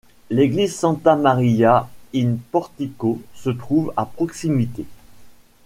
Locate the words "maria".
1.15-1.87